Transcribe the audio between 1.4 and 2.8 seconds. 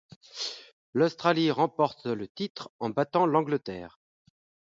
remporte le titre